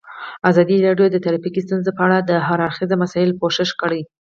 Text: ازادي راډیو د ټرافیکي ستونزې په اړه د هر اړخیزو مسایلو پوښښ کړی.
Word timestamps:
ازادي 0.49 0.77
راډیو 0.87 1.07
د 1.11 1.17
ټرافیکي 1.25 1.61
ستونزې 1.67 1.91
په 1.97 2.01
اړه 2.05 2.17
د 2.21 2.31
هر 2.47 2.59
اړخیزو 2.67 2.95
مسایلو 3.03 3.39
پوښښ 3.41 3.69
کړی. 3.81 4.01